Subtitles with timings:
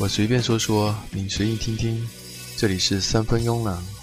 [0.00, 2.08] 我随便说说，你随意听听。
[2.56, 3.97] 这里是三分慵懒。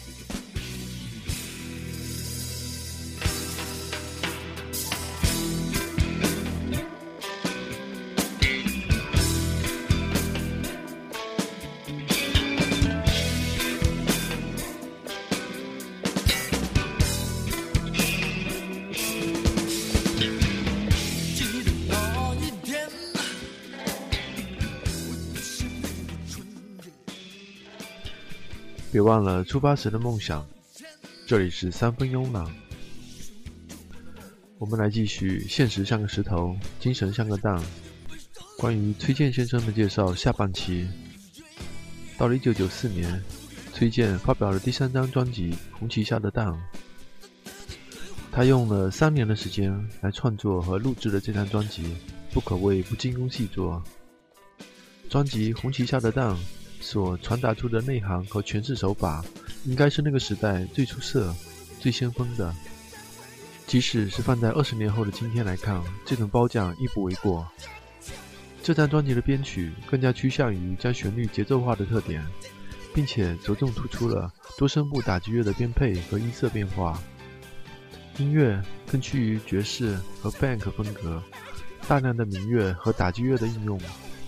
[29.16, 30.46] 忘了出发时的梦想。
[31.26, 32.46] 这里是三分慵懒，
[34.58, 35.48] 我们来继续。
[35.48, 37.64] 现实像个石头，精神像个蛋。
[38.58, 40.86] 关于崔健先生的介绍下半期。
[42.18, 43.24] 到了1994年，
[43.74, 46.48] 崔健发表了第三张专辑《红旗下的蛋》。
[48.34, 49.72] 他用了三年的时间
[50.02, 51.96] 来创作和录制了这张专辑，
[52.34, 53.82] 不可谓不精工细作。
[55.10, 56.36] 专辑《红旗下的蛋》。
[56.86, 59.26] 所传达出的内涵和诠释手法，
[59.64, 61.34] 应该是那个时代最出色、
[61.80, 62.54] 最先锋的。
[63.66, 67.44] 即使是放在二十年后的今天来看，这种褒奖亦不为过。
[68.62, 72.24] 这张专辑的编曲更加趋向于将旋律节奏化的特点，
[72.94, 77.02] 并且着重突出了多声部打击乐的编配和音色变化。
[78.20, 78.62] 音乐
[78.92, 81.22] 更趋于爵士和 funk 风格，
[81.88, 83.82] 大量的民乐和打击乐的应用。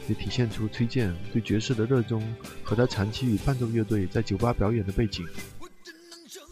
[0.08, 2.23] 也体现出崔健对爵士的热衷
[2.63, 5.25] 和他长期与伴奏乐队在酒吧表演的背景。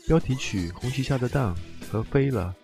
[0.08, 1.56] 标题曲《红旗下的蛋》
[1.89, 2.56] 和《飞了》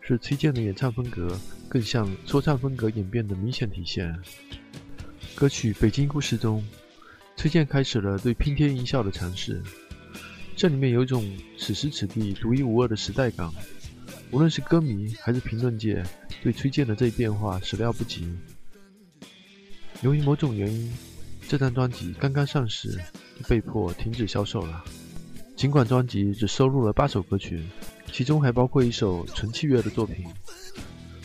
[0.00, 4.16] 是崔健的演唱风格更像说唱风格演变的明显体现。
[5.34, 6.66] 歌曲《北京故事》中，
[7.36, 9.62] 崔健开始了对拼贴音效的尝试，
[10.56, 11.24] 这里面有一种
[11.56, 13.48] 此时此地独一无二的时代感。
[14.30, 16.02] 无论是歌迷还是评论界，
[16.42, 18.36] 对崔健的这一变化始料不及。
[20.00, 20.92] 由于某种原因，
[21.48, 22.92] 这张专辑刚刚上市
[23.36, 24.84] 就被迫停止销售了。
[25.56, 27.64] 尽管专辑只收录了八首歌曲，
[28.12, 30.24] 其中还包括一首纯器乐的作品，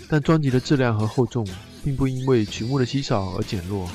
[0.10, 1.48] 但专辑的质量和厚重
[1.84, 3.88] 并不因为曲目的稀少而减弱。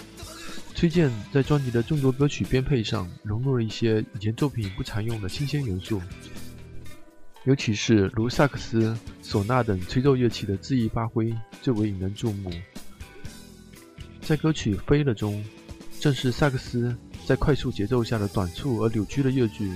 [0.76, 6.00] 崔健在专辑的众多歌曲编配上融入了一些以前作品不常用的新鲜元素，
[7.42, 12.52] 尤其是如萨克斯、唢呐等吹奏乐器的恣意发挥最为引人注目。
[14.28, 15.42] 在歌曲《飞了》中，
[15.98, 16.94] 正是萨克斯
[17.24, 19.68] 在快速节奏下的短促而扭曲的乐句，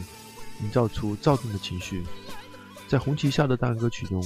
[0.60, 2.04] 营造出躁动的情绪。
[2.86, 4.22] 在《红旗下的大》歌曲中，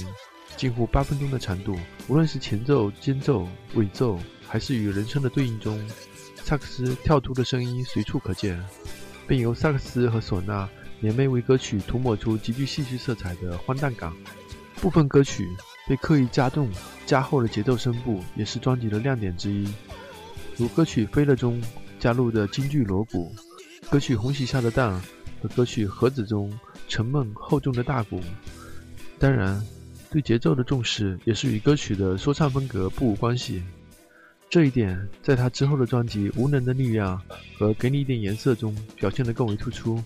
[0.57, 1.79] 近乎八分钟的长度，
[2.09, 5.81] 无论是前奏、间奏、尾奏，还是与人声的对应中，
[6.43, 8.61] 萨克斯跳突的声音随处可见，
[9.29, 10.67] 并由萨克斯和唢呐
[10.99, 14.11] 联袂为歌曲涂抹出极具戏剧色彩的荒诞感。
[14.81, 15.47] 部分歌曲
[15.87, 16.69] 被刻意加重、
[17.05, 19.65] 加厚的节奏声部，也是专辑的亮点之一。
[20.57, 21.61] 如歌曲《飞了》中
[21.99, 23.31] 加入的京剧锣鼓，
[23.91, 24.91] 歌曲《红旗下的蛋》
[25.39, 26.51] 和歌曲《盒子》中
[26.87, 28.19] 沉闷厚重的大鼓。
[29.19, 29.63] 当然，
[30.09, 33.61] 对节奏的重视也是与歌曲的说唱风格不无关系。
[34.49, 37.21] 这一点在他之后的专辑《无能的力量》
[37.59, 40.03] 和《给你一点颜色》中表现得更为突出。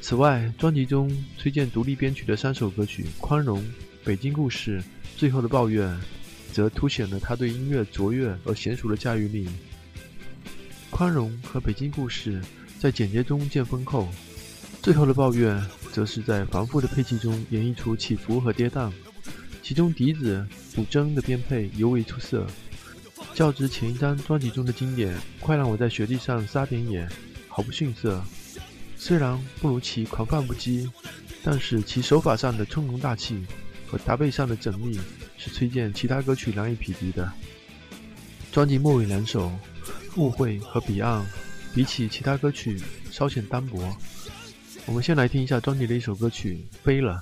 [0.00, 3.58] 此外，专辑中崔健独立编曲的三首歌曲《宽容》
[4.04, 4.80] 《北京故事》
[5.18, 5.86] 《最后的抱怨》。
[6.54, 9.48] 则凸显了他对音乐卓越而娴熟的驾驭力。
[10.88, 12.40] 宽容和北京故事
[12.78, 14.08] 在简洁中见丰厚，
[14.80, 15.60] 最后的抱怨
[15.90, 18.92] 则是在繁复的配器中演绎出起伏和跌宕，
[19.64, 22.46] 其中笛子、古筝的编配尤为出色。
[23.34, 27.04] 较之前一张专辑中的经典《快让我在雪地上撒点野》，
[27.48, 28.22] 毫不逊色。
[28.96, 30.88] 虽然不如其狂放不羁，
[31.42, 33.44] 但是其手法上的从容大气
[33.88, 35.00] 和搭配上的缜密。
[35.36, 37.30] 是崔健其他歌曲难以匹敌的。
[38.52, 39.48] 专辑末尾两首
[40.16, 41.20] 《误会》和《彼岸》，
[41.74, 42.80] 比起其他歌曲
[43.10, 43.96] 稍显单薄。
[44.86, 47.20] 我们先来听一下专辑的一首歌曲《飞了》。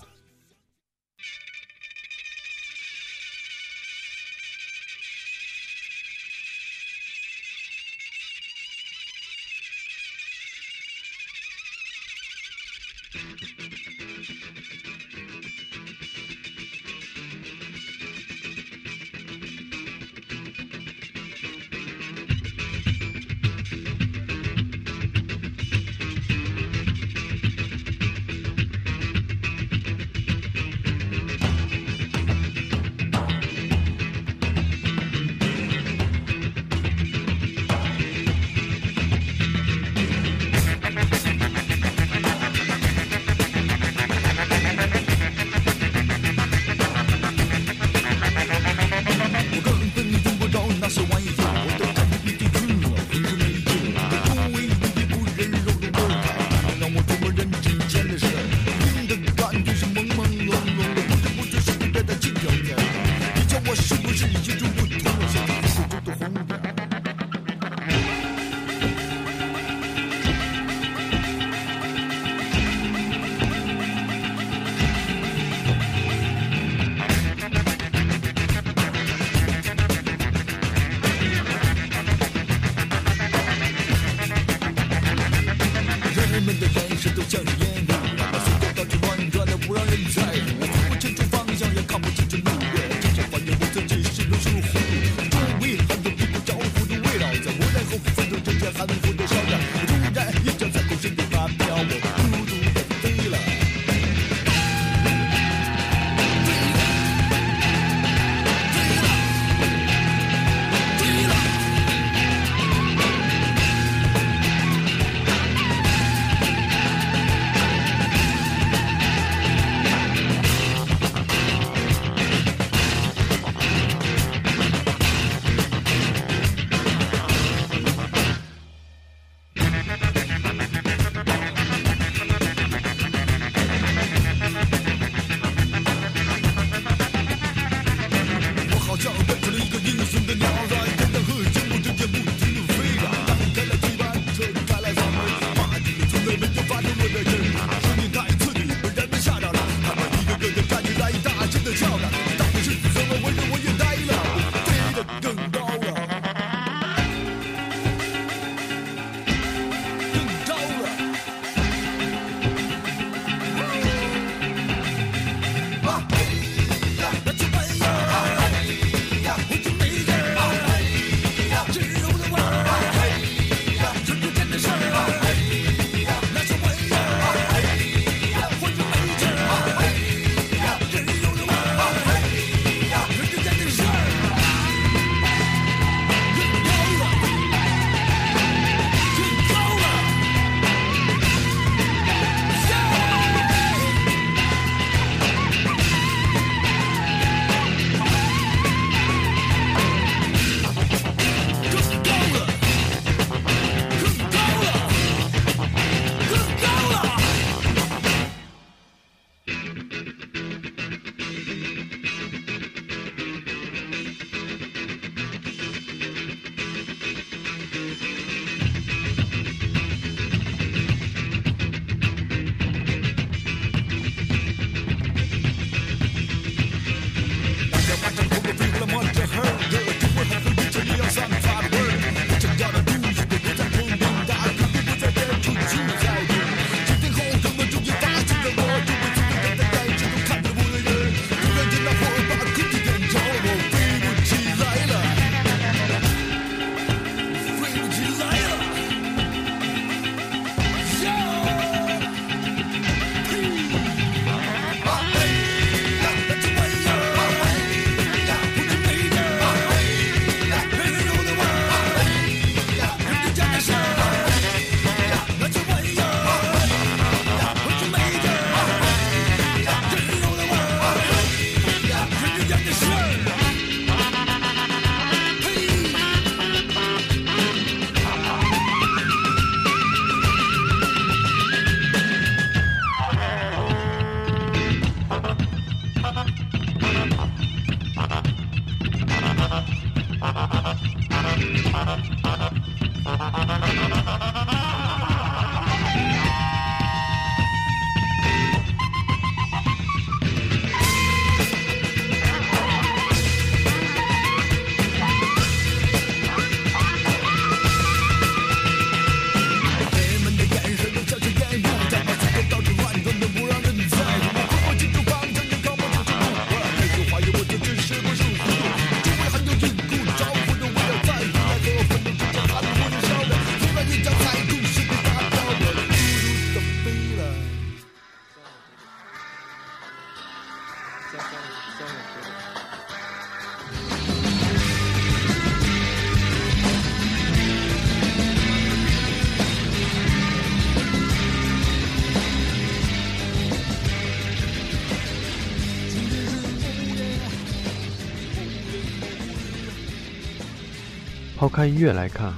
[351.63, 352.35] 开音乐来看，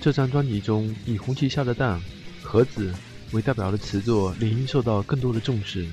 [0.00, 2.00] 这张专辑中以《红旗下的蛋》
[2.42, 2.90] 《盒子》
[3.30, 5.86] 为代表的词作理应受到更多的重视。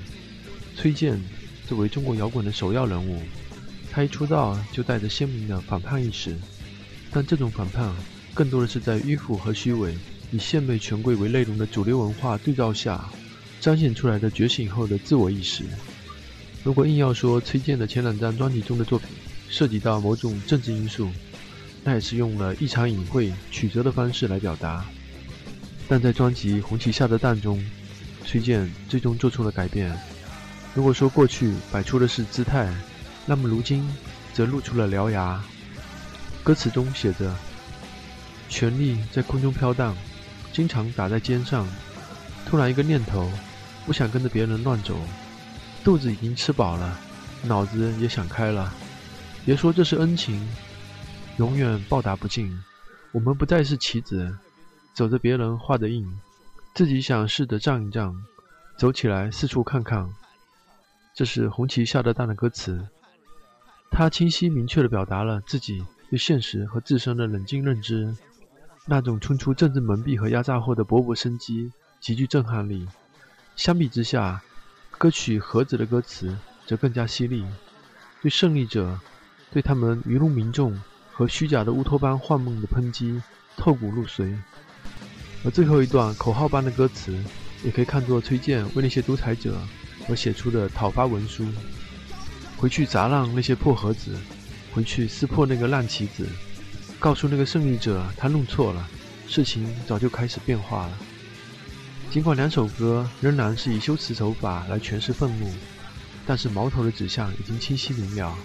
[0.76, 1.22] 崔健
[1.68, 3.22] 作为中国摇滚的首要人物，
[3.92, 6.36] 他一出道就带着鲜明的反叛意识，
[7.12, 7.94] 但这种反叛
[8.34, 9.96] 更多的是在迂腐和虚伪、
[10.32, 13.08] 以献媚权贵为内容的主流文化对照下
[13.60, 15.64] 彰显出来的觉醒后的自我意识。
[16.64, 19.10] 如果硬要说崔健的前两张专辑中的作品
[19.48, 21.08] 涉及到某种政治因素，
[21.84, 24.86] 那也是用了异常隐晦、曲折的方式来表达，
[25.88, 27.64] 但在专辑《红旗下的蛋》中，
[28.24, 29.92] 崔健最终做出了改变。
[30.76, 32.72] 如果说过去摆出的是姿态，
[33.26, 33.84] 那么如今
[34.32, 35.44] 则露出了獠牙。
[36.44, 37.36] 歌词中写着
[38.48, 39.98] ：“权力在空中飘荡，
[40.54, 41.68] 经常打在肩上。
[42.46, 43.32] 突然一个念头，
[43.86, 44.96] 不想跟着别人乱走。
[45.84, 47.00] 肚子已经吃饱了，
[47.44, 48.72] 脑子也想开了。
[49.44, 50.48] 别说这是恩情。”
[51.38, 52.62] 永远报答不尽。
[53.12, 54.38] 我们不再是棋子，
[54.94, 56.08] 走着别人画的印，
[56.74, 58.14] 自己想试着站一站，
[58.78, 60.10] 走起来四处看看。
[61.14, 62.88] 这是红旗下的蛋的歌词，
[63.90, 68.16] 它清晰明确地表达了自己对现实和自身的冷静认知。
[68.86, 72.88] 那种冲出政治蒙蔽和压榨后的勃勃生机，极具震撼力。
[73.56, 74.42] 相比之下，
[74.98, 77.46] 歌曲《盒子》的歌词则更加犀利，
[78.22, 79.00] 对胜利者，
[79.52, 80.80] 对他们愚弄民众。
[81.22, 83.22] 和虚假的乌托邦幻梦的抨击
[83.56, 84.36] 透骨入髓，
[85.46, 87.16] 而最后一段口号般的歌词，
[87.64, 89.62] 也可以看作崔健为那些独裁者
[90.10, 91.46] 而写出的讨伐文书。
[92.58, 94.18] 回去砸烂那些破盒子，
[94.74, 96.28] 回去撕破那个烂棋子，
[96.98, 98.90] 告诉那个胜利者他弄错了，
[99.28, 100.98] 事情早就开始变化了。
[102.10, 105.54] 尽管两首歌仍然是以修辞手法来诠释愤怒，
[106.26, 108.36] 但是矛头的指向已经清晰明了。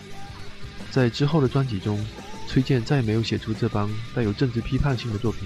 [0.90, 1.98] 在之后的专辑中。
[2.46, 5.42] 崔健再也没有写出这帮带有政治批判性的作品，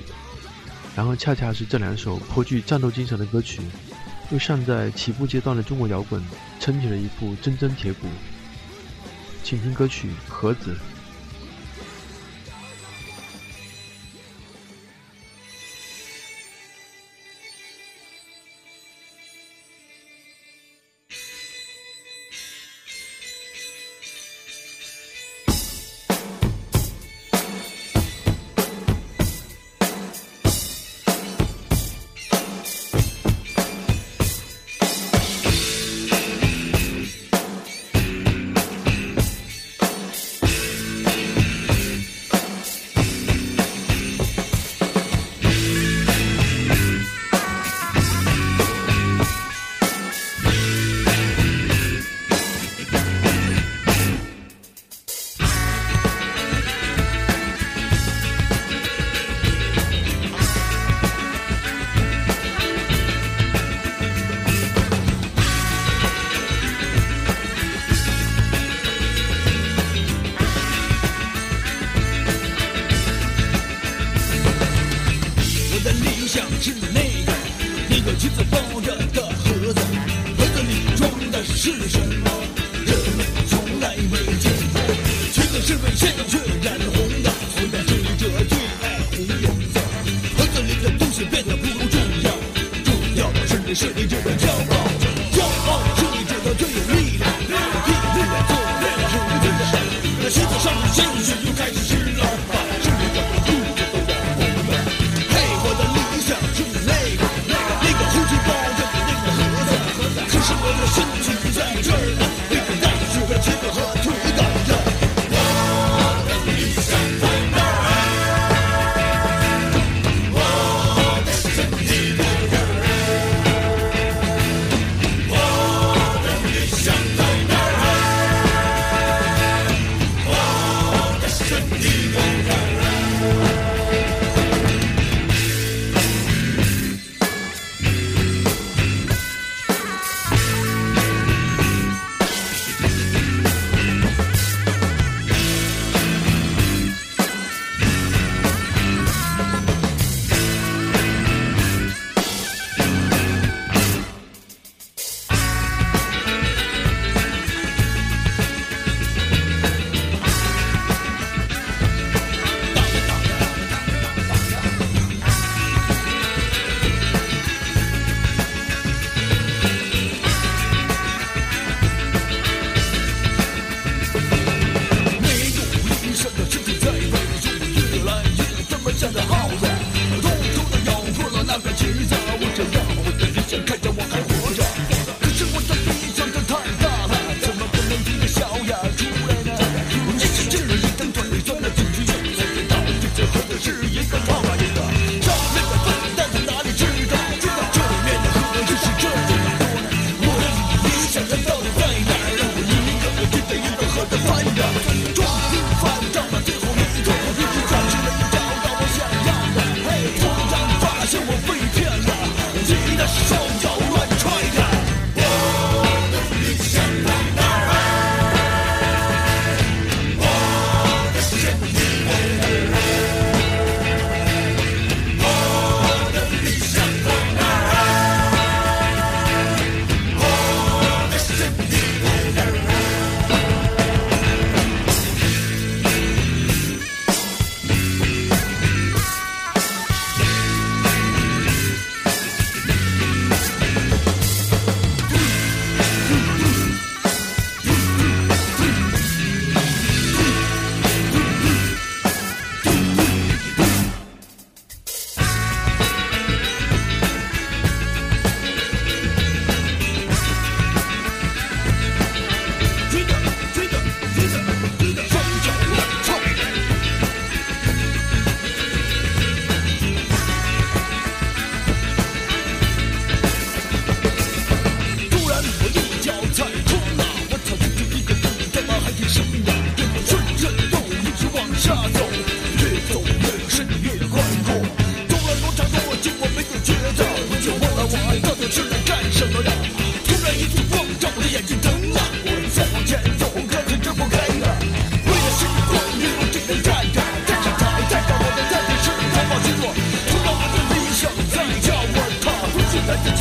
[0.94, 3.62] 然而恰恰是这两首颇具战斗精神的歌曲，
[4.30, 6.22] 为尚在起步阶段的中国摇滚
[6.60, 8.06] 撑起了一副铮铮铁骨。
[9.42, 10.74] 请听歌曲《盒子》。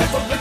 [0.07, 0.38] 专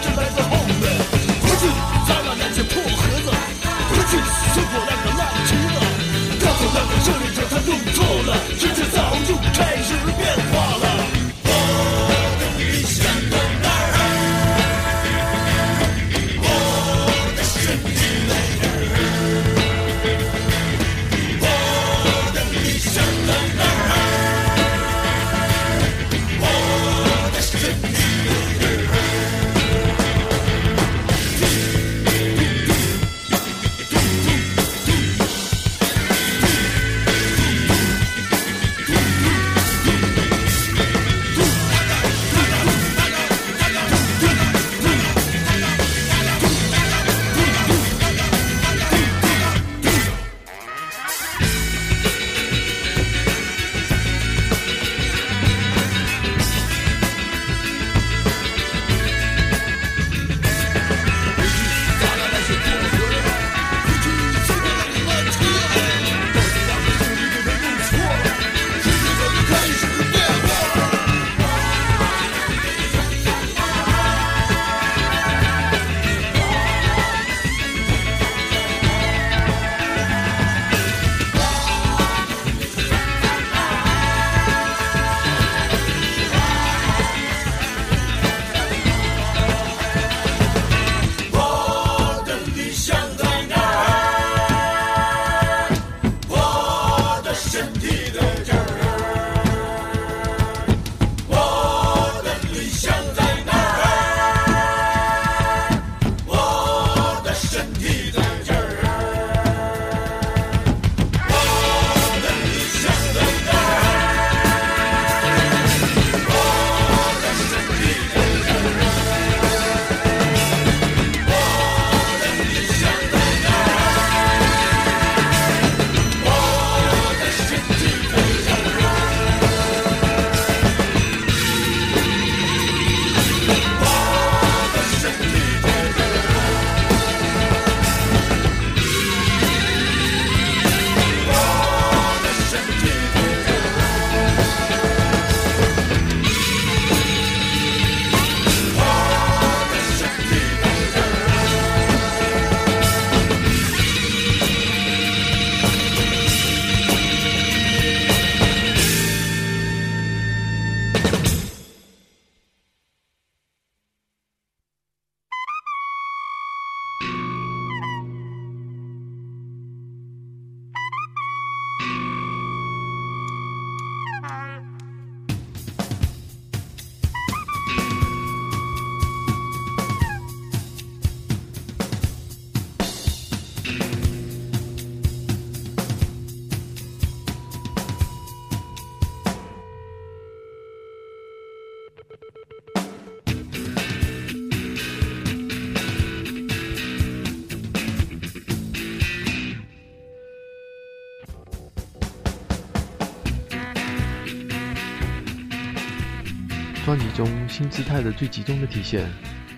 [207.59, 209.11] 新姿态的最集中的体现，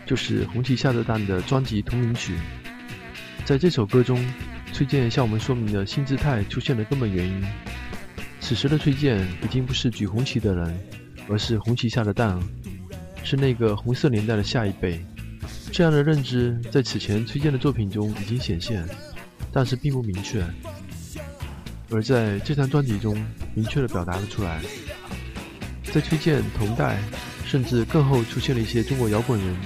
[0.06, 2.34] 就是红旗下的蛋的专辑同名曲。
[3.44, 4.24] 在这首歌中，
[4.72, 7.44] 崔健向我们说明了新姿态出现的根本原因。
[8.40, 10.80] 此时的崔健已经不是举红旗的人，
[11.28, 12.40] 而是红旗下的蛋，
[13.22, 15.04] 是那个红色年代的下一辈。
[15.70, 18.82] 这样的认知在此前崔健的作品中已经显现，
[19.52, 20.42] 但是并不明确，
[21.90, 23.14] 而在这张专辑中
[23.52, 24.62] 明确的表达了出来。
[25.92, 26.98] 在崔健同代，
[27.50, 29.56] 甚至更后出现了一些中国摇滚人，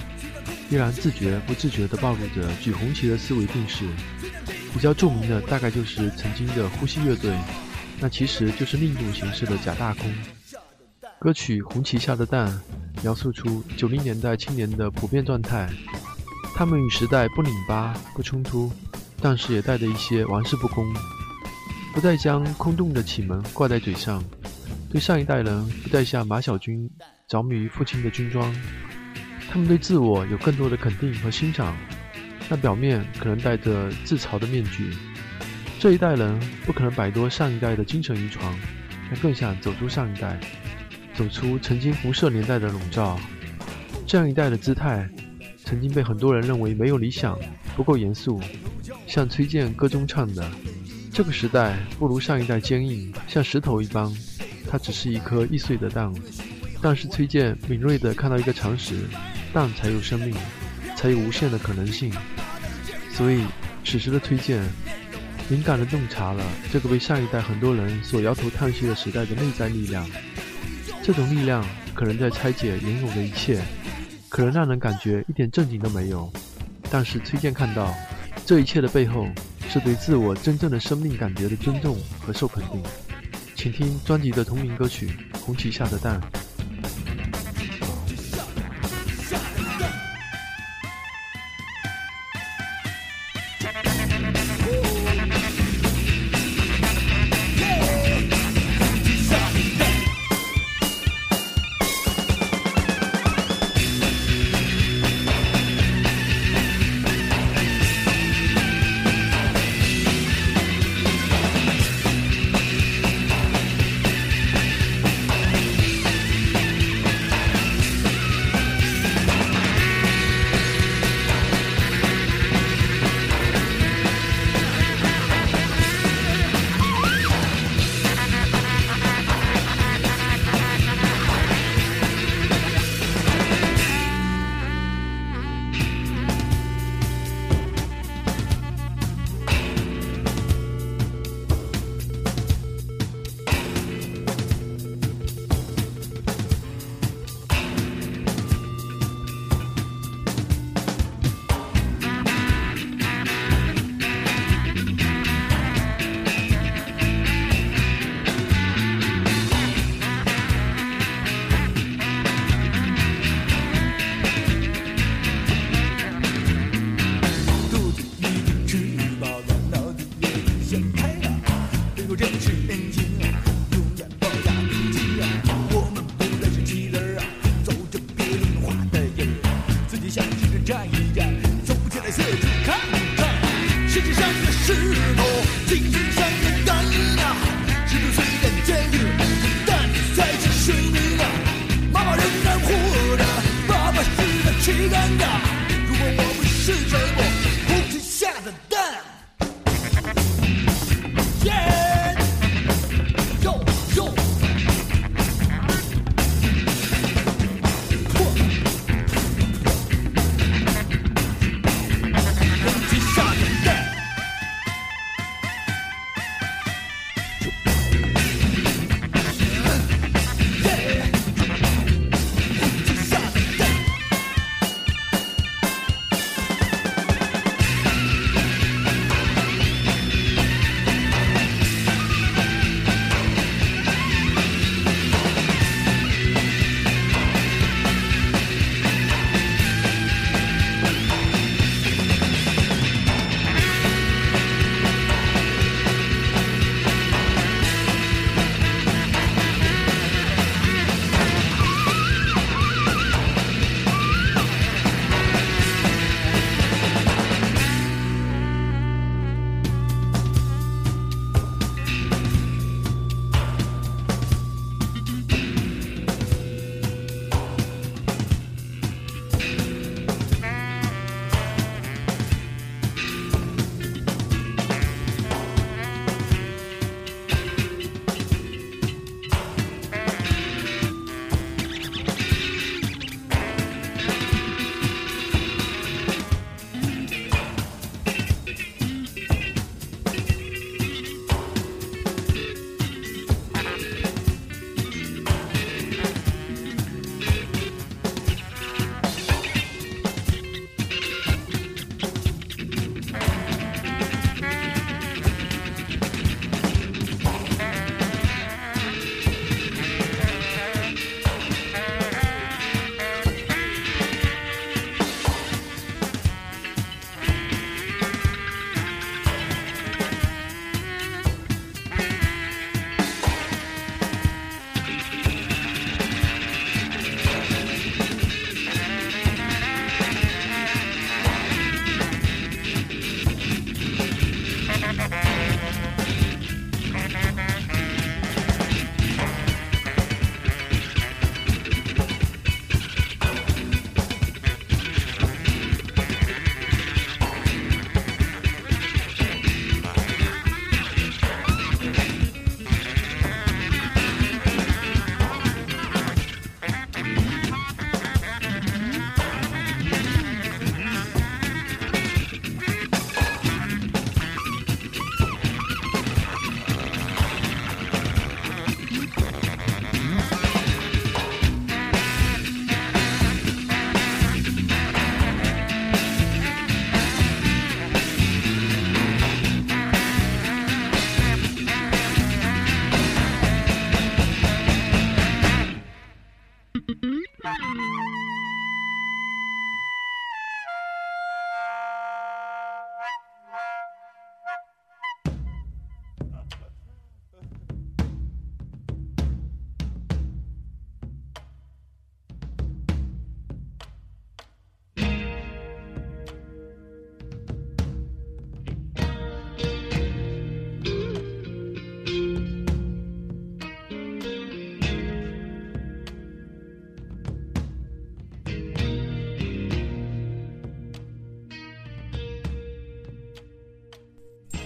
[0.70, 3.84] 依然自觉不自觉地暴露着举红旗的思维定式。
[4.72, 7.38] 比较著名的大概就是曾经的呼吸乐队，
[8.00, 10.10] 那其实就是另一种形式的假大空。
[11.18, 12.48] 歌曲《红旗下的蛋》
[13.02, 15.68] 描述出九零年代青年的普遍状态，
[16.56, 18.72] 他们与时代不拧巴不冲突，
[19.20, 20.90] 但是也带着一些玩世不恭，
[21.92, 24.24] 不再将空洞的启蒙挂在嘴上。
[24.90, 26.88] 对上一代人不再像马小军
[27.34, 28.54] 着迷于父亲的军装，
[29.50, 31.76] 他们对自我有更多的肯定和欣赏，
[32.48, 34.92] 那表面可能戴着自嘲的面具。
[35.80, 38.56] 这一代人不可能摆脱上一代的精神遗传，
[39.10, 40.38] 但更想走出上一代，
[41.12, 43.18] 走出曾经辐射年代的笼罩。
[44.06, 45.10] 这样一代的姿态，
[45.64, 47.36] 曾经被很多人认为没有理想，
[47.74, 48.40] 不够严肃。
[49.08, 50.48] 像崔健歌中唱的
[51.12, 54.08] ：“这个时代不如上一代坚硬，像石头一般。
[54.70, 56.14] 它只是一颗易碎的蛋。”
[56.84, 58.94] 但是崔健敏锐地看到一个常识：
[59.54, 60.36] 蛋才有生命，
[60.94, 62.12] 才有无限的可能性。
[63.10, 63.42] 所以
[63.82, 64.62] 此时的崔健，
[65.48, 70.06] 敏感地洞察了这个被上一代很多人所摇头叹息的时代的内在力量。
[71.02, 73.62] 这种力量可能在拆解原有的一切。
[74.28, 76.30] 可能让人感觉一点正经都没有，
[76.90, 77.94] 但是崔健看到
[78.44, 79.26] 这一切的背后，
[79.70, 82.82] 是对自我真正的生命感觉的尊重和受肯定。
[83.54, 86.20] 请听专辑的同名歌曲《红旗下的蛋》。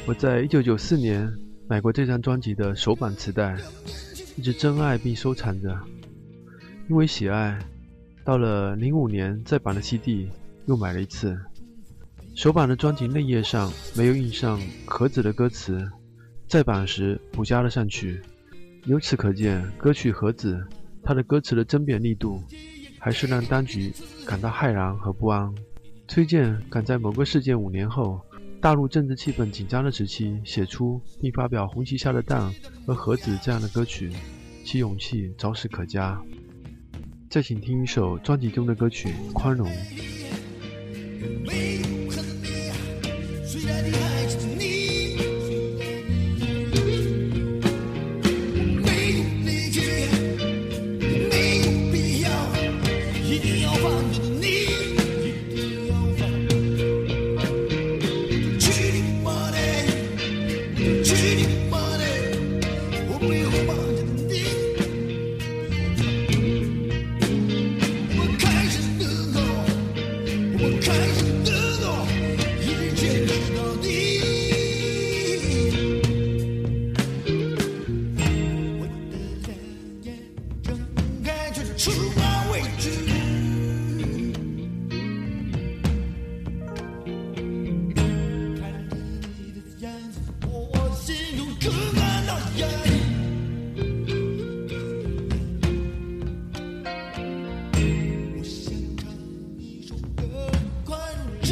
[0.08, 1.30] 我在一九九四年
[1.68, 3.58] 买过这张专辑的首版磁带，
[4.36, 5.78] 一直珍爱并收藏着。
[6.88, 7.58] 因为喜爱，
[8.24, 10.26] 到了零五年再版的 CD
[10.64, 11.38] 又买了一次。
[12.34, 15.86] 首版的专辑内页上没有印上盒子的歌词，
[16.46, 18.18] 再版时补加了上去。
[18.86, 20.54] 由此可见，歌曲《盒子》
[21.02, 22.42] 它的歌词的甄别力度，
[22.98, 23.92] 还是让当局
[24.24, 25.54] 感到骇然和不安。
[26.06, 28.18] 崔健赶在某个事件五年后。
[28.60, 32.52] 大陆政治气氛紧张的时期，写出并发表《红旗下的蛋》
[32.86, 34.12] 和《盒子》这样的歌曲，
[34.64, 36.20] 其勇气着实可嘉。
[37.30, 39.68] 再请听一首专辑中的歌曲《宽容》。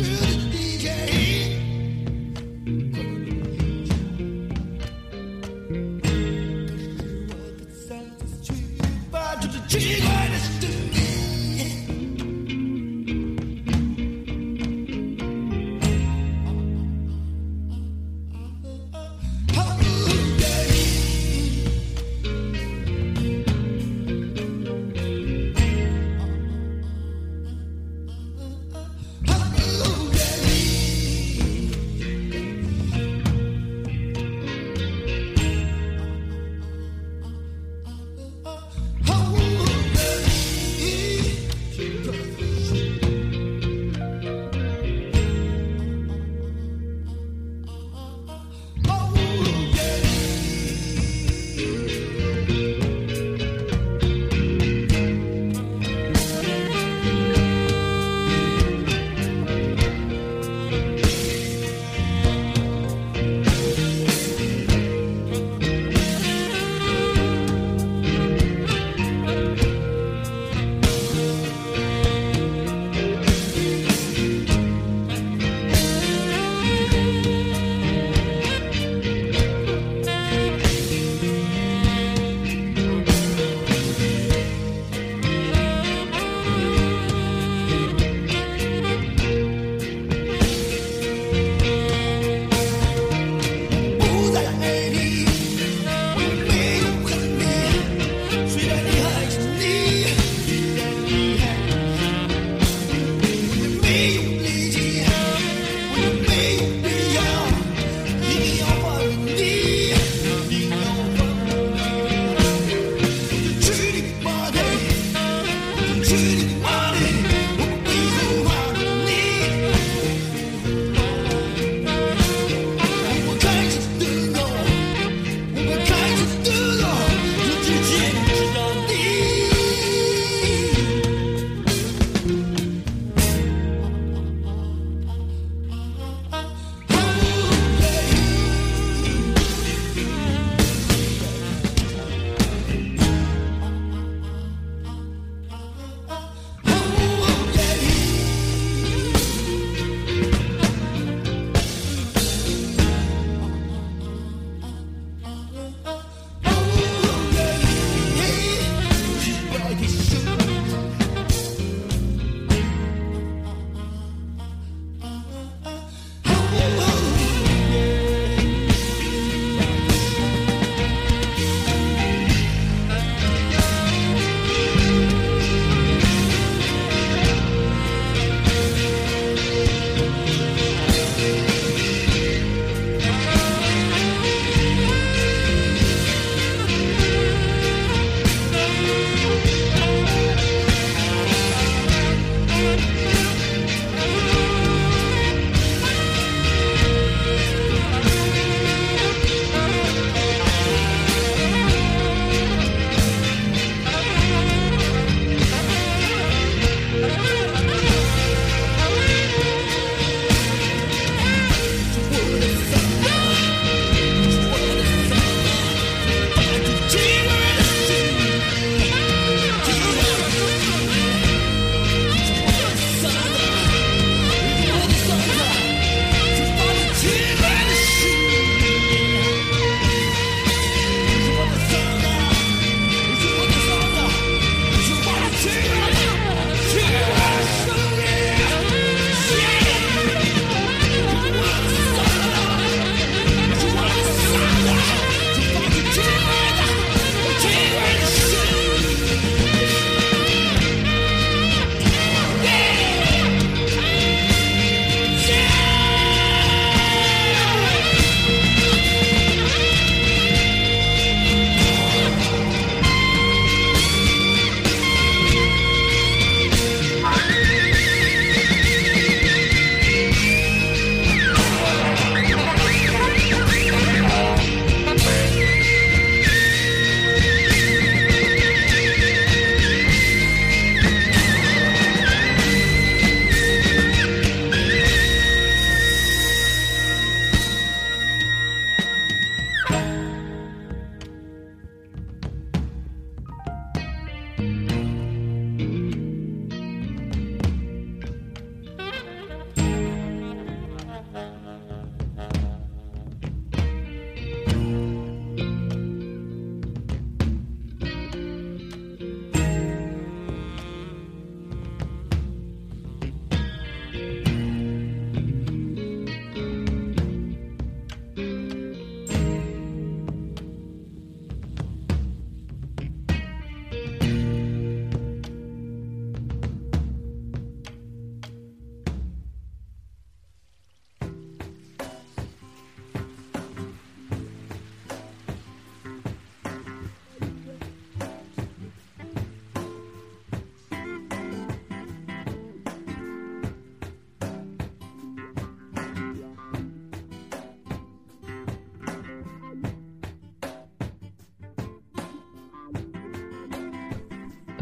[0.03, 0.26] do.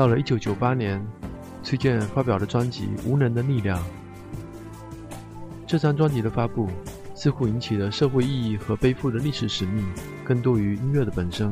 [0.05, 1.03] 到了1998年，
[1.63, 3.79] 崔健发表了专辑《无能的力量》。
[5.67, 6.69] 这张专辑的发布，
[7.15, 9.83] 似乎引起了社会意义和背负的历史使命，
[10.23, 11.51] 更多于音乐的本身。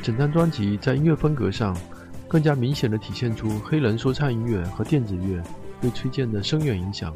[0.00, 1.76] 整张专辑在音乐风格上，
[2.26, 5.42] 更加明显地体现出黑人说唱音乐和电子乐
[5.78, 7.14] 对崔健的深远影响。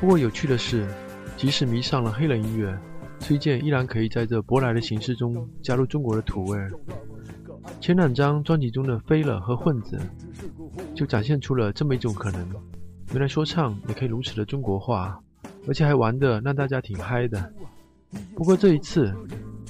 [0.00, 0.88] 不过有趣的是，
[1.36, 2.74] 即使迷上了黑人音乐，
[3.18, 6.58] 崔健依然可以在这舶来的形式中加入中国的土味。
[7.86, 9.96] 前两张专辑中的《飞了》和《混子》，
[10.92, 12.44] 就展现出了这么一种可能：
[13.12, 15.16] 原来说唱也可以如此的中国化，
[15.68, 17.48] 而且还玩得让大家挺嗨的。
[18.34, 19.14] 不过这一次，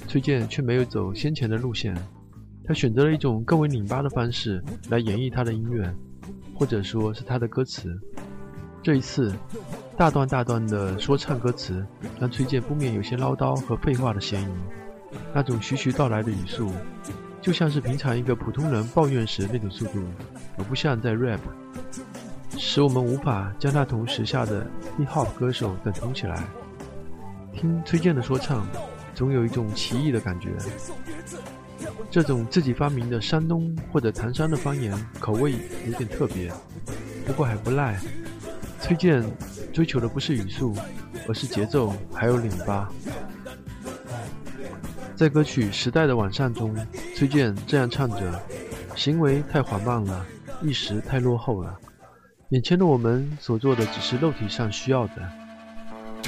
[0.07, 1.95] 崔健却没有走先前的路线，
[2.65, 5.87] 他选择了一种更为拧巴的方式来演绎他的音乐，
[6.55, 7.95] 或者说是他的歌词。
[8.81, 9.31] 这一次，
[9.95, 11.85] 大段大段的说唱歌词
[12.19, 14.47] 让崔健不免有些唠叨和废话的嫌疑。
[15.35, 16.71] 那种徐徐道来的语速，
[17.41, 20.03] 就像是平常一个普通人抱怨时那种速度，
[20.57, 21.39] 而不像在 rap，
[22.57, 24.65] 使我们无法将他同时下的
[24.97, 26.43] hip hop 歌手等同起来。
[27.53, 28.65] 听崔健的说唱。
[29.15, 30.49] 总有一种奇异的感觉，
[32.11, 35.53] 这种自己发明的山东或者唐山的方言口味
[35.87, 36.53] 有点特别，
[37.25, 37.99] 不过还不赖。
[38.79, 39.25] 崔健
[39.73, 40.75] 追求的不是语速，
[41.27, 42.87] 而是节奏，还有拧巴。
[45.17, 46.75] 在歌曲《时代的晚上》中，
[47.15, 48.39] 崔健这样唱着
[48.95, 50.23] ：“行为太缓慢了，
[50.61, 51.75] 意识太落后了，
[52.49, 55.13] 眼前的我们所做的只是肉体上需要的。”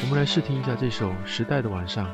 [0.01, 2.07] 我们来试听一下这首《时代的晚上》。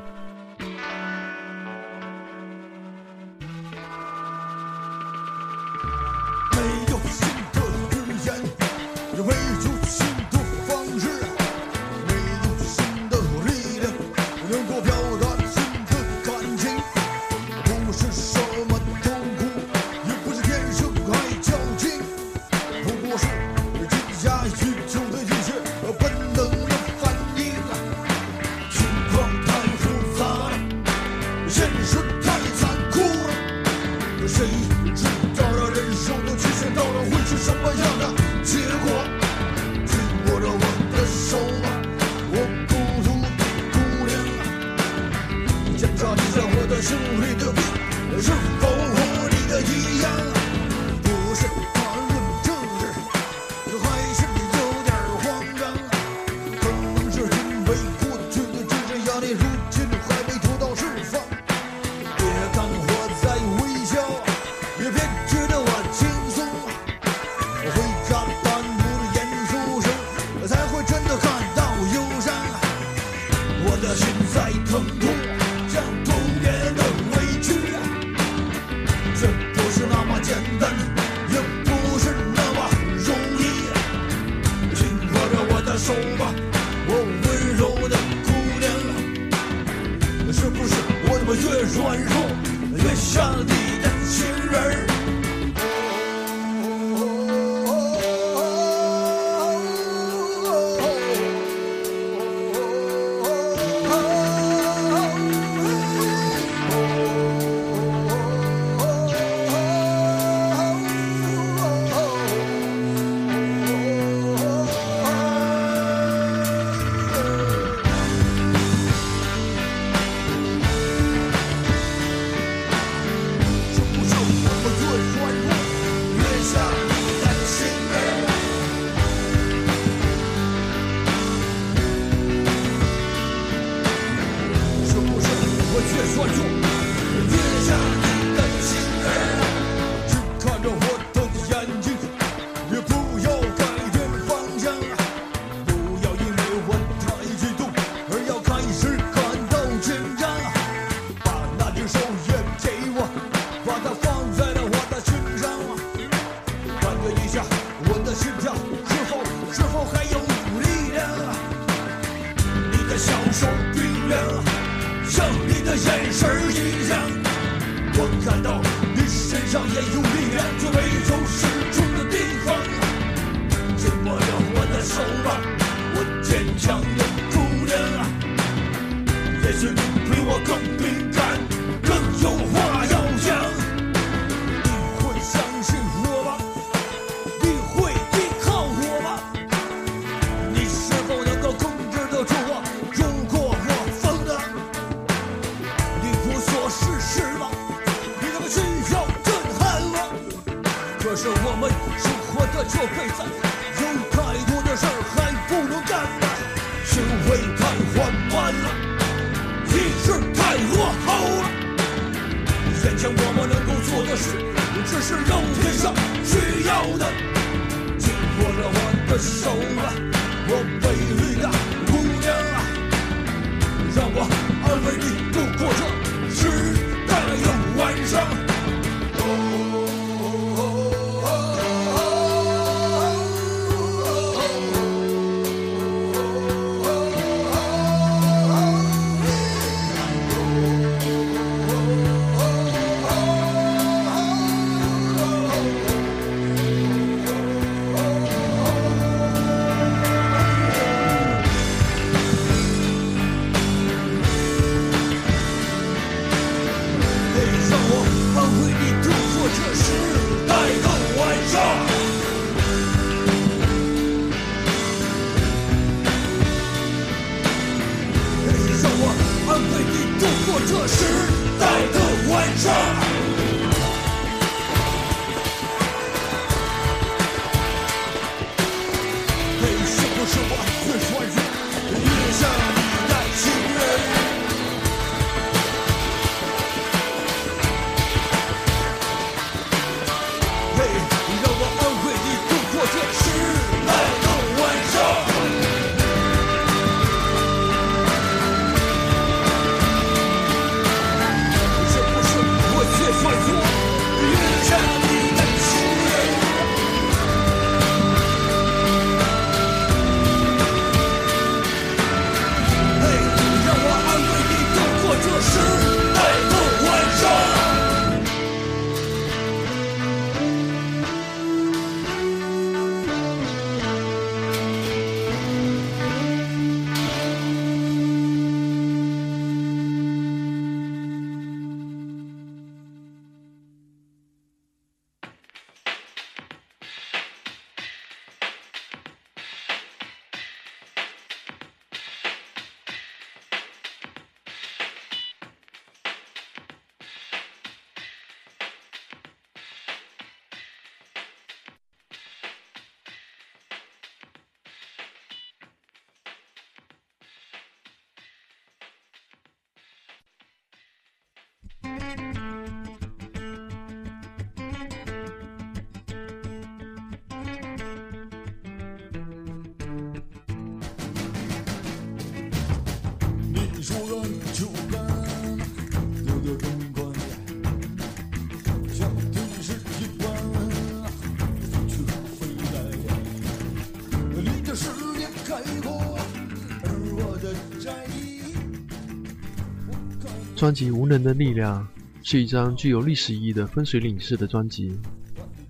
[390.66, 391.86] 专辑《无能的力量》
[392.28, 394.98] 是一张具有历史意义的分水岭式的专辑。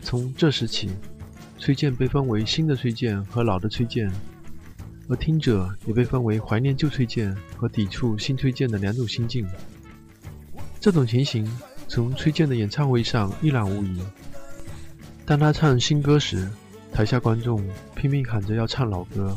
[0.01, 0.88] 从这时起，
[1.59, 4.11] 崔健被分为新的崔健和老的崔健，
[5.07, 9.47] 而听者也被分为怀念旧崔健和抵触新崔健的两种心境。
[10.80, 11.47] 这种情形
[11.86, 14.01] 从崔健的演唱会上一览无遗。
[15.26, 16.49] 当他唱新歌时，
[16.90, 17.62] 台下观众
[17.94, 19.36] 拼命喊着要唱老歌；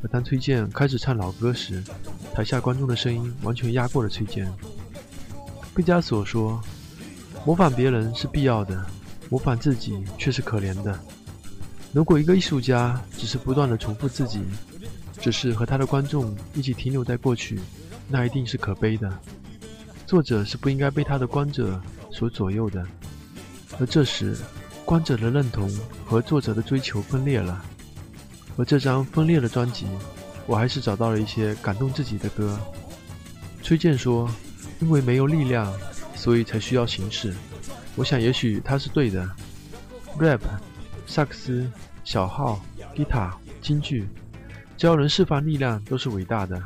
[0.00, 1.82] 而当崔健开始唱老歌时，
[2.32, 4.48] 台下观众的声音完全压过了崔健。
[5.74, 6.60] 毕加索说
[7.46, 8.84] ：“模仿别人是必要的，
[9.30, 10.98] 模仿自己却是可怜的。
[11.94, 14.42] 如果一个艺术家只是不断地重复自己，
[15.18, 17.58] 只是和他的观众一起停留在过去，
[18.06, 19.10] 那一定是可悲的。
[20.06, 22.86] 作者是不应该被他的观者所左右的。
[23.80, 24.36] 而这时，
[24.84, 25.70] 观者的认同
[26.04, 27.64] 和作者的追求分裂了。
[28.58, 29.86] 而这张分裂的专辑，
[30.46, 32.60] 我还是找到了一些感动自己的歌。
[33.62, 34.30] 崔健说。”
[34.82, 35.72] 因为没有力量，
[36.16, 37.32] 所以才需要形式。
[37.94, 39.24] 我想，也许他是对的。
[40.18, 40.40] rap、
[41.06, 41.70] 萨克斯、
[42.02, 42.60] 小号、
[42.96, 44.08] 吉他、京剧，
[44.76, 46.60] 只要能释放力量，都是伟大的。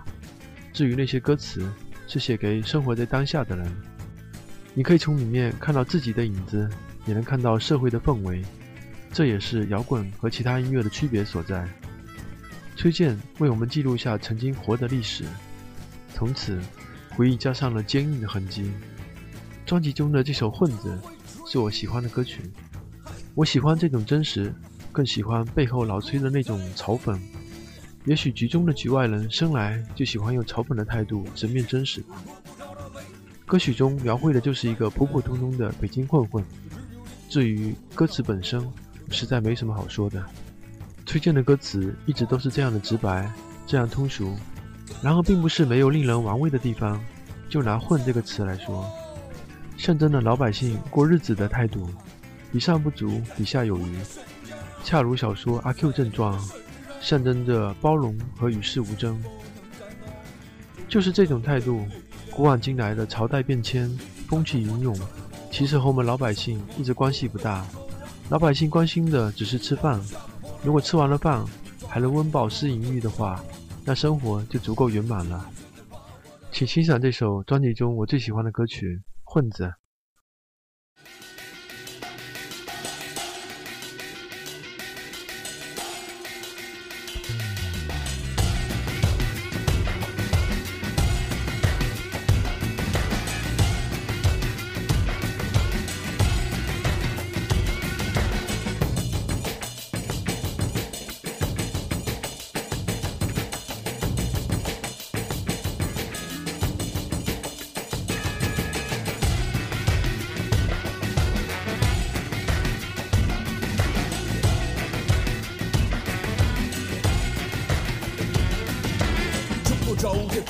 [0.73, 1.71] 至于那些歌词，
[2.09, 3.71] 是写给生活在当下的人。
[4.73, 6.67] 你可以从里面看到自己的影子，
[7.05, 8.43] 也能看到社会的氛围。
[9.13, 11.69] 这也是摇滚和其他音乐的区别所在。
[12.77, 15.23] 崔健为我们记录下曾经活的历史，
[16.15, 16.59] 从此。
[17.17, 18.71] 回忆加上了坚硬的痕迹。
[19.65, 20.97] 专辑中的这首《混子》
[21.51, 22.43] 是我喜欢的歌曲，
[23.35, 24.55] 我喜欢这种真实，
[24.93, 27.19] 更喜欢背后老崔的那种嘲讽。
[28.05, 32.23] 也许局中的局外人生来就喜欢用嘲讽的态度直面真实吧。
[33.47, 36.45] 歌曲中描绘的就是一个普普通通的北京混混。
[37.29, 38.65] 至于歌词本身，
[39.11, 40.23] 实在没什么好说的。
[41.07, 43.33] 崔健的歌词一直都是这样的直白，
[43.67, 44.37] 这样通俗。
[45.03, 47.01] 然而并不是没有令人玩味的地方
[47.49, 48.85] 就拿混这个词来说。
[49.77, 51.89] 象征着老百姓过日子的态度
[52.51, 53.99] 比上不足比下有余。
[54.83, 56.39] 恰如小说阿 q 正传
[57.01, 59.23] 象征着包容和与世无争。
[60.89, 61.85] 就是这种态度
[62.31, 63.89] 古往今来的朝代变迁
[64.29, 64.97] 风起云涌
[65.51, 67.67] 其实和我们老百姓一直关系不大。
[68.29, 70.01] 老百姓关心的只是吃饭
[70.65, 71.45] 如果吃完了饭
[71.87, 73.41] 还能温饱思淫欲的话
[73.87, 75.49] 那生活就足够圆满了。
[76.51, 79.73] 请欣赏这首专辑中我最喜欢的歌曲混子。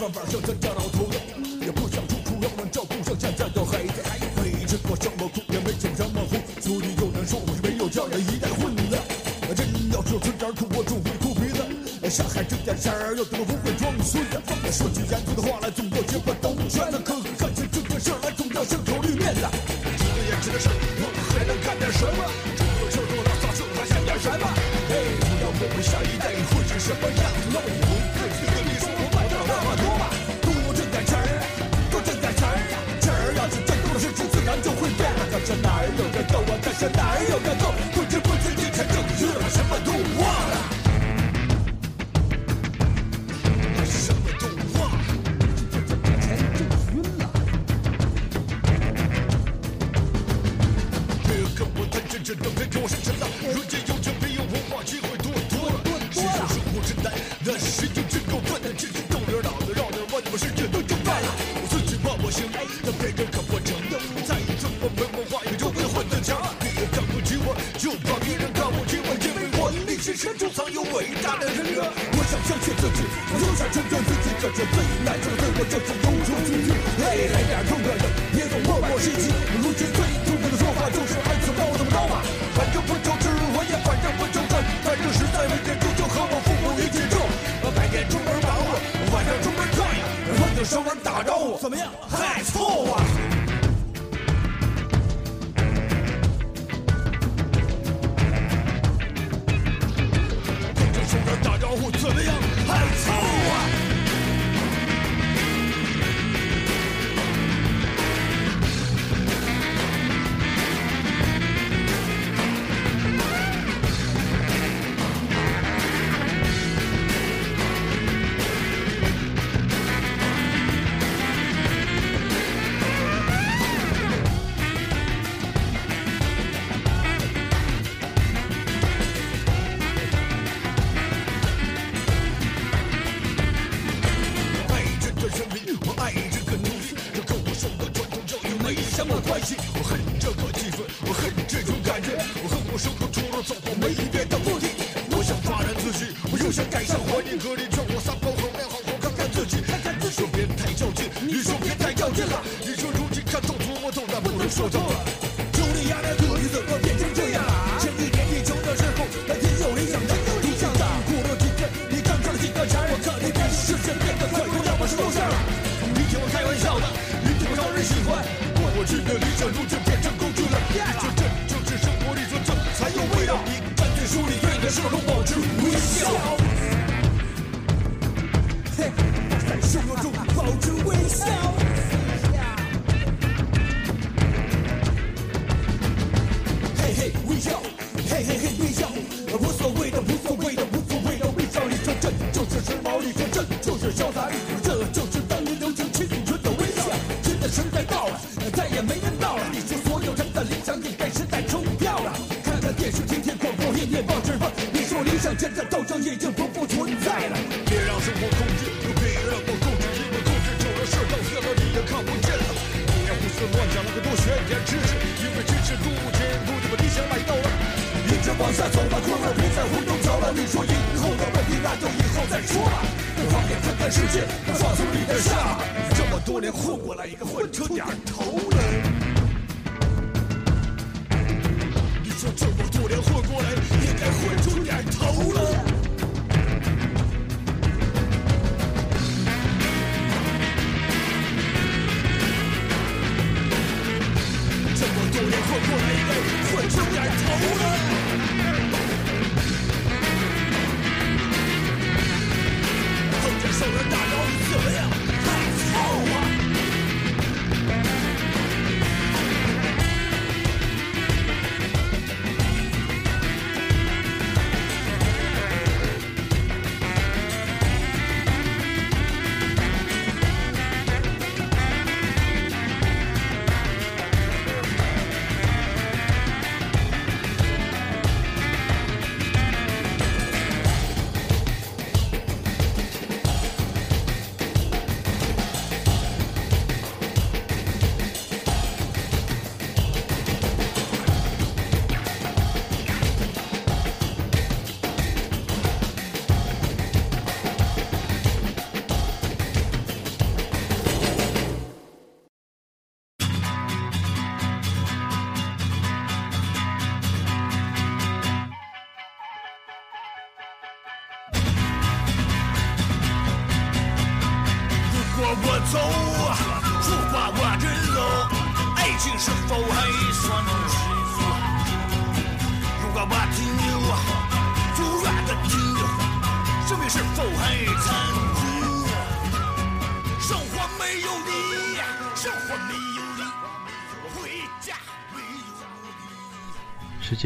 [0.07, 8.96] 大晚上在家老头乐也不想处处让人照顾像现在的孩子还没吃过什么苦也没享什么福所以有人说我没有家养的一代混子
[9.57, 12.09] 真要说吃点苦我总会哭鼻子。
[12.09, 14.40] 上海这点事儿又怎么不会装孙子
[14.70, 16.02] 说句严肃的话来总要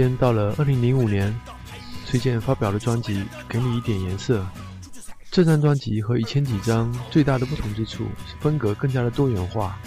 [0.01, 1.39] 间到了二零零五年，
[2.07, 4.41] 崔健发表了专辑《给你一点颜色》。
[5.31, 9.79] 这张专辑和以前几张最大的不同之处是风格更加的多元化，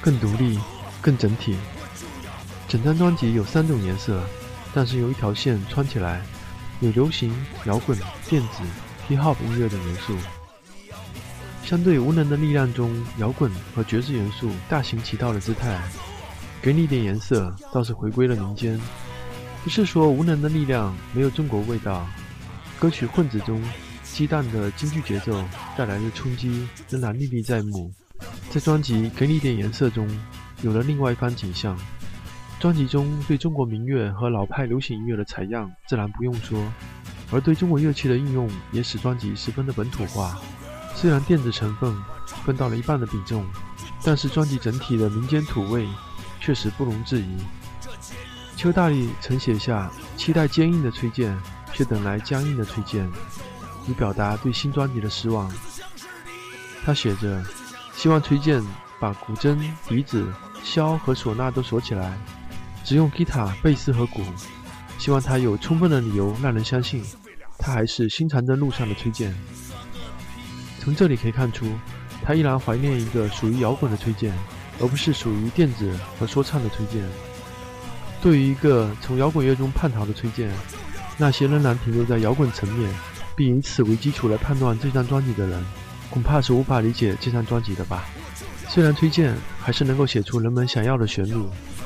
[0.00, 0.58] 更独立，
[1.00, 1.56] 更整体。
[2.66, 4.20] 整张专辑有三种颜色，
[4.74, 6.20] 但是有一条线穿起来，
[6.80, 7.32] 有流行、
[7.66, 7.96] 摇滚、
[8.28, 8.64] 电子、
[9.08, 10.12] hip hop 音乐等元素。
[11.62, 15.80] 相对无能的力量中，摇滚和爵士元素大行其道的姿态。
[16.60, 18.78] 给你一点颜色，倒是回归了民间。
[19.62, 22.06] 不是说无能的力量没有中国味道，
[22.78, 23.62] 歌曲混子中
[24.02, 25.44] 鸡蛋的京剧节奏
[25.76, 27.92] 带来的冲击仍然历历在目。
[28.50, 30.08] 在专辑《给你点颜色》中，
[30.62, 31.78] 有了另外一番景象。
[32.58, 36.60] 专辑中对中国民乐和老派流行音乐的采样自然不用说，
[37.30, 40.38] 而对中国乐器的应用也使专辑十分的本土化。
[40.94, 41.94] 虽然电子成分
[42.44, 43.46] 分到了一半的比重，
[44.02, 45.86] 但是专辑整体的民间土味
[46.40, 47.36] 确实不容置疑。
[48.60, 51.34] 邱大力曾写下“期待坚硬的崔健，
[51.72, 53.10] 却等来僵硬的崔健”，
[53.88, 55.50] 以表达对新专辑的失望。
[56.84, 57.42] 他写着
[57.96, 58.62] ：“希望崔健
[59.00, 59.58] 把古筝、
[59.88, 60.30] 笛子、
[60.62, 62.18] 箫和唢呐都锁起来，
[62.84, 64.20] 只用吉他、贝斯和鼓。
[64.98, 67.02] 希望他有充分的理由让人相信，
[67.56, 69.34] 他还是新长征路上的崔健。”
[70.80, 71.64] 从这里可以看出，
[72.22, 74.34] 他依然怀念一个属于摇滚的崔健，
[74.82, 77.02] 而不是属于电子和说唱的崔健。
[78.22, 80.50] 对于一个从摇滚乐中叛逃的崔健，
[81.16, 82.92] 那些仍然停留在摇滚层面，
[83.34, 85.64] 并以此为基础来判断这张专辑的人，
[86.10, 88.04] 恐怕是无法理解这张专辑的吧。
[88.68, 91.34] 虽然崔健还是能够写出人们想要的旋律，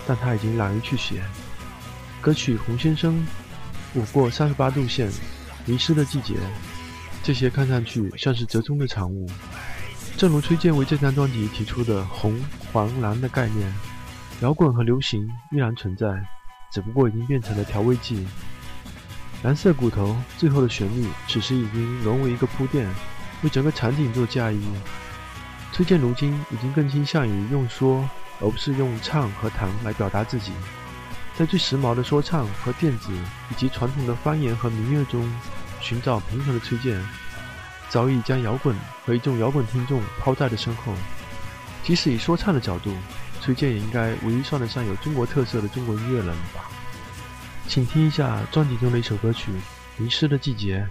[0.07, 1.23] 但他已经懒于去写。
[2.21, 3.15] 歌曲《洪先生》、
[4.01, 5.09] 《舞过三十八度线》、
[5.67, 6.35] 《迷失的季节》，
[7.23, 9.31] 这些看上去像是折中的产物。
[10.17, 12.39] 正如崔健为这张专辑提出的“红、
[12.73, 13.73] 黄、蓝”的概念。
[14.41, 16.07] 摇滚和流行依然存在，
[16.73, 18.27] 只不过已经变成了调味剂。
[19.43, 22.87] 蓝色骨头最后的旋律，此时已经沦为一个铺垫，
[23.43, 24.61] 为整个场景做嫁衣。
[25.73, 28.09] 崔健如今已经更倾向于用说，
[28.41, 30.53] 而不是用唱和弹来表达自己。
[31.35, 33.13] 在最时髦的说唱和电子，
[33.51, 35.33] 以及传统的方言和民乐中，
[35.81, 37.01] 寻找平衡的崔健，
[37.89, 40.93] 早已将摇滚和一众摇滚听众抛在了身后。
[41.83, 42.95] 即使以说唱的角度，
[43.45, 46.71] 崔健也应该唯一算得上有中国特色的中国音乐人吧。
[47.69, 49.53] 请听一下专辑中的一首歌曲
[49.99, 50.89] 《迷失的季节》。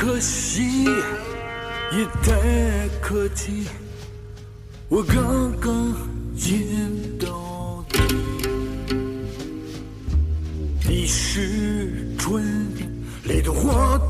[0.00, 0.84] 可惜，
[1.90, 3.66] 也太客气。
[4.88, 5.92] 我刚刚
[6.36, 6.56] 见
[7.18, 7.84] 到
[10.86, 12.88] 你，你是春天
[13.24, 14.00] 里的花。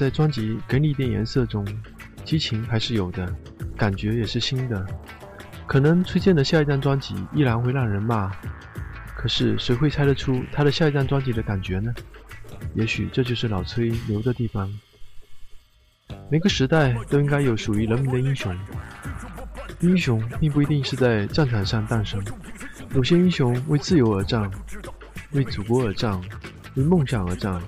[0.00, 1.62] 在专辑《给你一点颜色》中，
[2.24, 3.30] 激情还是有的，
[3.76, 4.86] 感觉也是新的。
[5.66, 8.32] 可能崔健的下一张专辑依然会让人骂，
[9.14, 11.92] 可是谁会猜得出他的下一张专辑的感觉呢？
[12.74, 14.72] 也许这就是老崔牛的地方。
[16.30, 18.58] 每个时代都应该有属于人民的英雄，
[19.80, 22.24] 英雄并不一定是在战场上诞生，
[22.94, 24.50] 有些英雄为自由而战，
[25.32, 26.18] 为祖国而战，
[26.76, 27.60] 为梦想而战。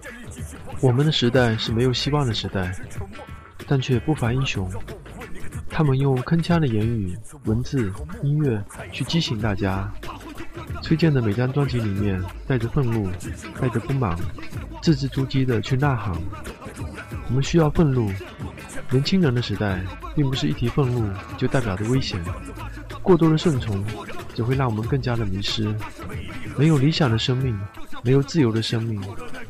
[0.83, 2.75] 我们的时代是没有希望的时代，
[3.69, 4.69] 但却不乏英雄。
[5.71, 7.91] 他们用铿锵的言语、文字、
[8.23, 9.91] 音乐去激醒大家。
[10.83, 13.09] 崔健的每张专辑里面带着愤怒，
[13.61, 14.19] 带着不满，
[14.83, 16.13] 字字珠玑的去呐喊。
[17.29, 18.11] 我们需要愤怒。
[18.91, 19.81] 年轻人的时代，
[20.17, 21.09] 并不是一提愤怒
[21.39, 22.21] 就代表着危险。
[23.03, 23.83] 过多的顺从，
[24.35, 25.73] 只会让我们更加的迷失。
[26.59, 27.59] 没有理想的生命，
[28.03, 29.01] 没有自由的生命。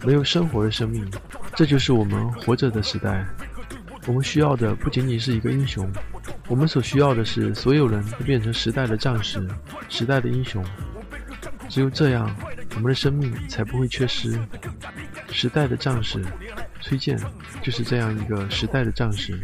[0.04, 1.08] 没有生活的生命，
[1.54, 3.26] 这就是我们活着的时代。
[4.06, 5.88] 我们需要的不仅仅是一个英雄，
[6.48, 9.48] 我们所需要的是所有人都变成时代的战士、
[9.88, 10.64] 时代的英雄。
[11.68, 12.28] 只有这样，
[12.74, 14.36] 我们的生命才不会缺失。
[15.30, 16.20] 时代的战士，
[16.80, 17.16] 崔健
[17.62, 19.38] 就是这样一个时代的战士。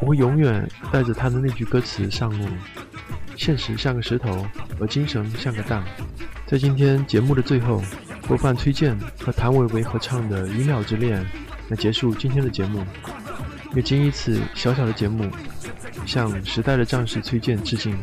[0.00, 2.48] 我会永远带着他的那句歌词上路：
[3.36, 4.44] 现实像个石头，
[4.80, 5.84] 而精神像个蛋。
[6.48, 7.80] 在今天节目的最后。
[8.28, 11.18] 播放崔健和谭维维合唱的《鱼鸟之恋》，
[11.68, 12.84] 来结束今天的节目。
[13.74, 15.30] 也经一次小小的节目，
[16.04, 17.98] 向时代的战士崔健致敬。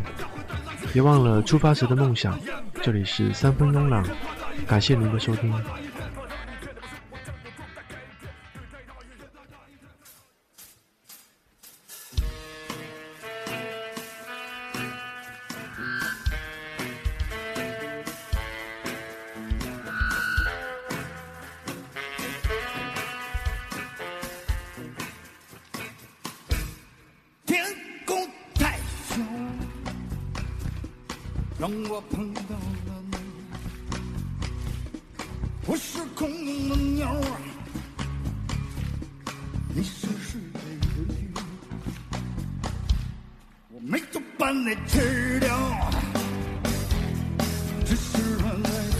[0.91, 2.39] 别忘了出发时的梦想。
[2.81, 4.03] 这里是三分慵懒，
[4.65, 5.53] 感谢您的收听。
[31.87, 32.47] 我碰到了
[33.11, 33.17] 你，
[35.67, 37.19] 我是空中的鸟儿，
[39.73, 41.31] 你是水里的鱼，
[43.69, 45.47] 我没有把你吃掉，
[47.85, 48.97] 只是换来的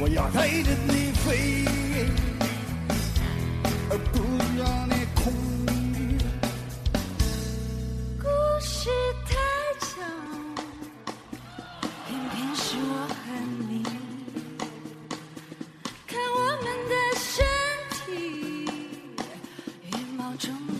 [0.00, 1.64] 我要带着你飞，
[3.90, 4.18] 而不
[4.58, 5.32] 让你空。
[8.82, 8.90] 沉
[9.24, 9.29] 到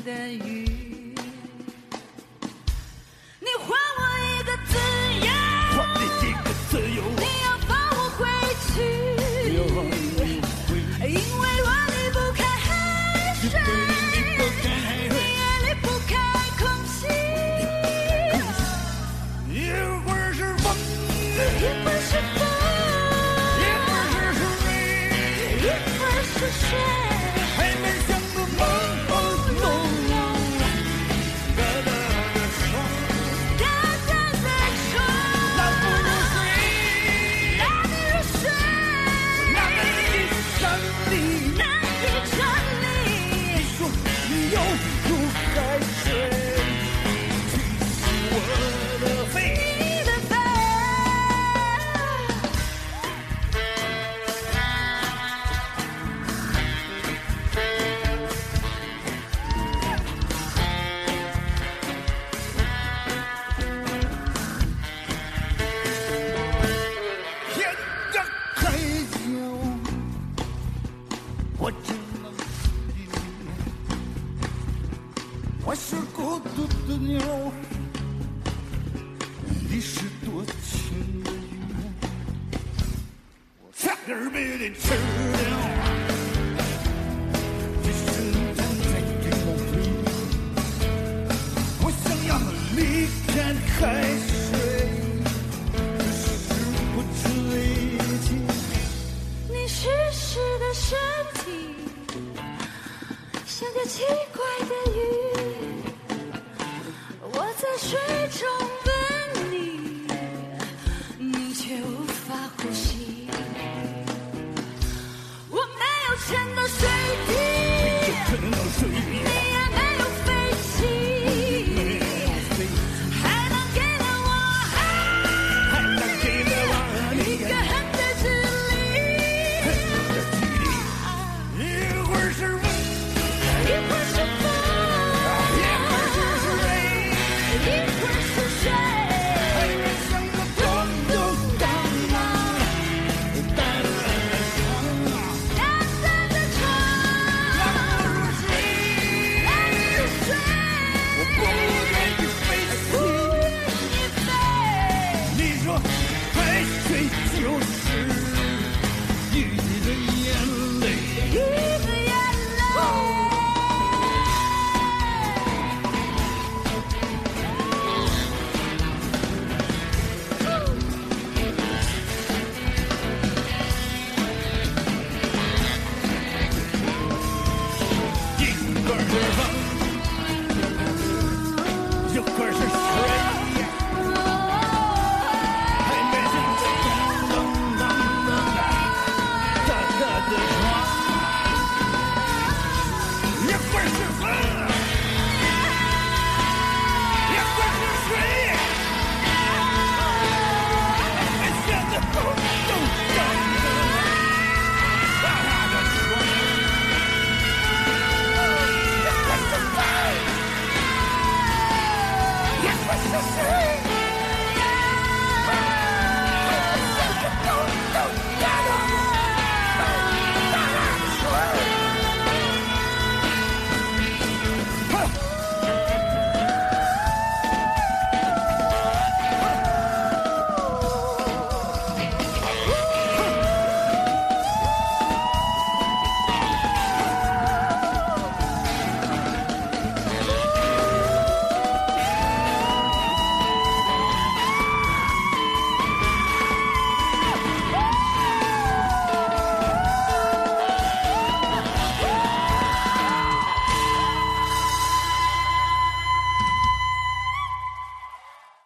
[0.04, 0.59] 的雨